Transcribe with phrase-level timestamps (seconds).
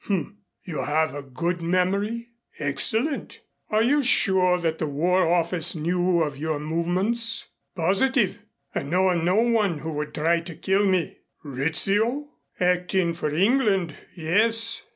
[0.05, 0.37] "H m!
[0.63, 6.39] You have a good memory?" "Excellent." "Are you sure that the War Office knew of
[6.39, 8.39] your movements?" "Positive.
[8.73, 12.29] I know of no one who would try to kill me" "Rizzio?"
[12.59, 14.81] "Acting for England, yes."